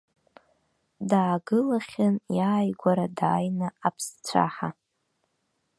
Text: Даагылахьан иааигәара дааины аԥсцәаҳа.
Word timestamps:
Даагылахьан 1.09 2.15
иааигәара 2.37 3.05
дааины 3.17 3.67
аԥсцәаҳа. 3.87 4.69